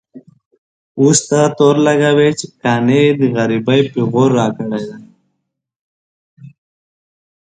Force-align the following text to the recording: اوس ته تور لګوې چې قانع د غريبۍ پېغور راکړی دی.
اوس 0.99 1.19
ته 1.29 1.41
تور 1.57 1.75
لګوې 1.85 2.29
چې 2.39 2.45
قانع 2.61 3.03
د 3.19 3.21
غريبۍ 3.35 3.81
پېغور 3.91 4.29
راکړی 4.39 4.83
دی. 4.89 5.01